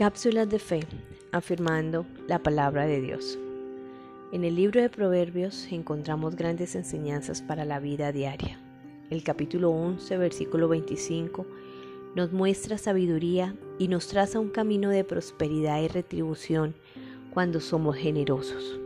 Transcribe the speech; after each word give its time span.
Cápsulas 0.00 0.48
de 0.48 0.58
fe, 0.58 0.80
afirmando 1.30 2.06
la 2.26 2.38
palabra 2.38 2.86
de 2.86 3.02
Dios. 3.02 3.38
En 4.32 4.44
el 4.44 4.56
libro 4.56 4.80
de 4.80 4.88
Proverbios 4.88 5.68
encontramos 5.70 6.36
grandes 6.36 6.74
enseñanzas 6.74 7.42
para 7.42 7.66
la 7.66 7.80
vida 7.80 8.10
diaria. 8.10 8.58
El 9.10 9.22
capítulo 9.22 9.68
11, 9.68 10.16
versículo 10.16 10.68
25, 10.68 11.44
nos 12.14 12.32
muestra 12.32 12.78
sabiduría 12.78 13.54
y 13.78 13.88
nos 13.88 14.08
traza 14.08 14.40
un 14.40 14.48
camino 14.48 14.88
de 14.88 15.04
prosperidad 15.04 15.82
y 15.82 15.88
retribución 15.88 16.74
cuando 17.34 17.60
somos 17.60 17.94
generosos, 17.94 18.80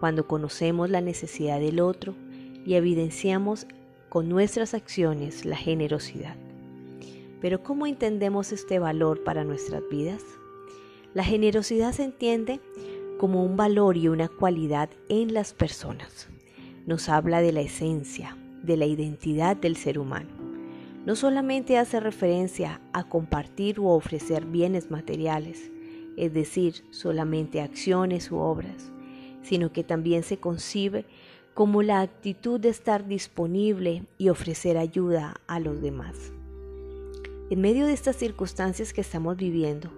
cuando 0.00 0.26
conocemos 0.26 0.90
la 0.90 1.00
necesidad 1.00 1.60
del 1.60 1.78
otro 1.78 2.16
y 2.66 2.74
evidenciamos 2.74 3.68
con 4.08 4.28
nuestras 4.28 4.74
acciones 4.74 5.44
la 5.44 5.56
generosidad. 5.56 6.34
Pero 7.40 7.62
¿cómo 7.62 7.86
entendemos 7.86 8.50
este 8.50 8.80
valor 8.80 9.22
para 9.22 9.44
nuestras 9.44 9.84
vidas? 9.88 10.37
La 11.18 11.24
generosidad 11.24 11.90
se 11.94 12.04
entiende 12.04 12.60
como 13.18 13.42
un 13.42 13.56
valor 13.56 13.96
y 13.96 14.06
una 14.06 14.28
cualidad 14.28 14.88
en 15.08 15.34
las 15.34 15.52
personas. 15.52 16.28
Nos 16.86 17.08
habla 17.08 17.40
de 17.40 17.50
la 17.50 17.60
esencia, 17.60 18.36
de 18.62 18.76
la 18.76 18.86
identidad 18.86 19.56
del 19.56 19.74
ser 19.74 19.98
humano. 19.98 20.28
No 21.06 21.16
solamente 21.16 21.76
hace 21.76 21.98
referencia 21.98 22.80
a 22.92 23.08
compartir 23.08 23.80
u 23.80 23.88
ofrecer 23.88 24.46
bienes 24.46 24.92
materiales, 24.92 25.72
es 26.16 26.32
decir, 26.32 26.84
solamente 26.90 27.62
acciones 27.62 28.30
u 28.30 28.36
obras, 28.36 28.92
sino 29.42 29.72
que 29.72 29.82
también 29.82 30.22
se 30.22 30.36
concibe 30.36 31.04
como 31.52 31.82
la 31.82 32.00
actitud 32.00 32.60
de 32.60 32.68
estar 32.68 33.08
disponible 33.08 34.04
y 34.18 34.28
ofrecer 34.28 34.78
ayuda 34.78 35.34
a 35.48 35.58
los 35.58 35.82
demás. 35.82 36.32
En 37.50 37.60
medio 37.60 37.86
de 37.86 37.92
estas 37.92 38.14
circunstancias 38.14 38.92
que 38.92 39.00
estamos 39.00 39.36
viviendo, 39.36 39.90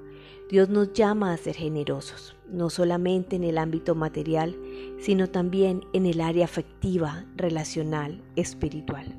Dios 0.51 0.69
nos 0.69 0.93
llama 0.93 1.33
a 1.33 1.37
ser 1.37 1.55
generosos, 1.55 2.37
no 2.49 2.71
solamente 2.71 3.37
en 3.37 3.45
el 3.45 3.59
ámbito 3.59 3.95
material, 3.95 4.57
sino 4.99 5.29
también 5.29 5.85
en 5.93 6.07
el 6.07 6.21
área 6.21 6.45
afectiva, 6.45 7.25
relacional, 7.37 8.21
espiritual. 8.37 9.15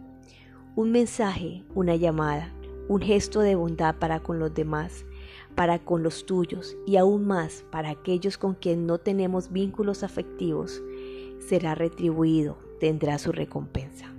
Un 0.75 0.91
mensaje, 0.91 1.63
una 1.73 1.95
llamada, 1.95 2.53
un 2.87 3.01
gesto 3.01 3.39
de 3.39 3.55
bondad 3.55 3.95
para 3.95 4.21
con 4.21 4.39
los 4.39 4.53
demás, 4.53 5.05
para 5.55 5.79
con 5.79 6.03
los 6.03 6.25
tuyos 6.25 6.75
y 6.85 6.97
aún 6.97 7.25
más 7.25 7.63
para 7.71 7.89
aquellos 7.89 8.37
con 8.37 8.53
quien 8.53 8.85
no 8.85 8.97
tenemos 8.97 9.51
vínculos 9.51 10.03
afectivos, 10.03 10.81
será 11.39 11.75
retribuido, 11.75 12.57
tendrá 12.79 13.17
su 13.17 13.31
recompensa. 13.31 14.11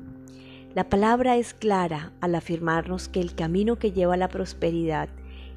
La 0.74 0.88
palabra 0.88 1.36
es 1.36 1.52
clara 1.52 2.12
al 2.20 2.34
afirmarnos 2.34 3.08
que 3.08 3.20
el 3.20 3.34
camino 3.34 3.76
que 3.78 3.92
lleva 3.92 4.14
a 4.14 4.18
la 4.18 4.28
prosperidad 4.28 5.10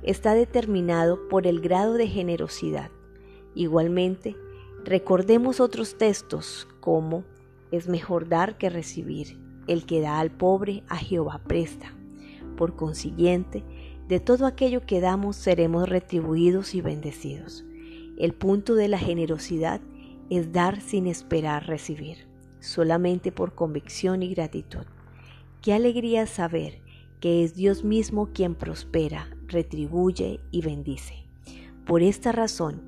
está 0.06 0.36
determinado 0.36 1.28
por 1.28 1.48
el 1.48 1.60
grado 1.60 1.94
de 1.94 2.08
generosidad. 2.08 2.92
Igualmente, 3.56 4.36
recordemos 4.84 5.60
otros 5.60 5.98
textos 5.98 6.68
como 6.80 7.24
es 7.72 7.90
mejor 7.90 8.30
dar 8.30 8.60
que 8.60 8.70
recibir, 8.70 9.40
el 9.68 9.88
que 9.88 10.02
da 10.02 10.20
al 10.20 10.30
pobre 10.30 10.84
a 10.88 10.98
Jehová 10.98 11.42
presta. 11.48 11.96
Por 12.56 12.76
consiguiente, 12.76 13.64
de 14.08 14.20
todo 14.20 14.46
aquello 14.46 14.86
que 14.86 15.02
damos 15.02 15.36
seremos 15.38 15.90
retribuidos 15.90 16.76
y 16.76 16.82
bendecidos. 16.82 17.66
El 18.18 18.36
punto 18.36 18.76
de 18.76 18.88
la 18.88 19.00
generosidad 19.00 19.82
es 20.30 20.54
dar 20.54 20.82
sin 20.82 21.08
esperar 21.08 21.66
recibir, 21.66 22.28
solamente 22.60 23.32
por 23.32 23.56
convicción 23.56 24.22
y 24.22 24.30
gratitud. 24.30 24.86
Qué 25.64 25.74
alegría 25.74 26.28
saber 26.28 26.80
que 27.20 27.44
es 27.44 27.56
Dios 27.56 27.84
mismo 27.84 28.30
quien 28.34 28.54
prospera, 28.54 29.35
retribuye 29.48 30.40
y 30.52 30.62
bendice. 30.62 31.28
Por 31.86 32.02
esta 32.02 32.32
razón, 32.32 32.82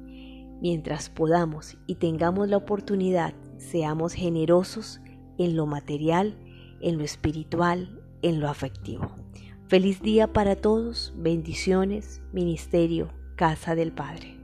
mientras 0.61 1.09
podamos 1.09 1.77
y 1.87 1.95
tengamos 1.95 2.49
la 2.49 2.57
oportunidad, 2.57 3.33
seamos 3.57 4.13
generosos 4.13 5.01
en 5.37 5.55
lo 5.55 5.65
material, 5.65 6.37
en 6.81 6.97
lo 6.97 7.03
espiritual, 7.03 8.01
en 8.21 8.39
lo 8.39 8.49
afectivo. 8.49 9.11
Feliz 9.67 10.01
día 10.01 10.31
para 10.31 10.55
todos, 10.55 11.13
bendiciones, 11.17 12.21
ministerio, 12.31 13.09
casa 13.35 13.75
del 13.75 13.91
Padre. 13.91 14.36